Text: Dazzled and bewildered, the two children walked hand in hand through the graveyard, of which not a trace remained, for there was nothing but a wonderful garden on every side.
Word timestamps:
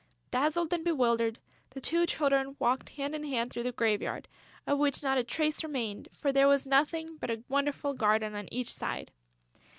Dazzled 0.31 0.73
and 0.73 0.83
bewildered, 0.83 1.37
the 1.69 1.79
two 1.79 2.07
children 2.07 2.55
walked 2.57 2.89
hand 2.89 3.13
in 3.13 3.23
hand 3.23 3.51
through 3.51 3.61
the 3.61 3.71
graveyard, 3.71 4.27
of 4.65 4.79
which 4.79 5.03
not 5.03 5.19
a 5.19 5.23
trace 5.23 5.61
remained, 5.63 6.09
for 6.17 6.31
there 6.31 6.47
was 6.47 6.65
nothing 6.65 7.17
but 7.17 7.29
a 7.29 7.43
wonderful 7.49 7.93
garden 7.93 8.33
on 8.33 8.49
every 8.51 8.63
side. 8.63 9.11